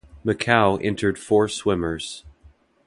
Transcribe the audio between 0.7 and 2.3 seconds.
entered four swimmers.